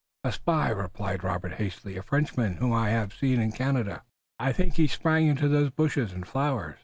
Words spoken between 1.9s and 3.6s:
"A Frenchman whom I have seen in